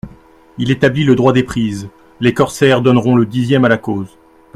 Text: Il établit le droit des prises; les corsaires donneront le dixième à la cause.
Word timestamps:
Il 0.57 0.71
établit 0.71 1.03
le 1.03 1.13
droit 1.15 1.31
des 1.31 1.43
prises; 1.43 1.87
les 2.21 2.33
corsaires 2.33 2.81
donneront 2.81 3.13
le 3.15 3.27
dixième 3.27 3.65
à 3.65 3.69
la 3.69 3.77
cause. 3.77 4.17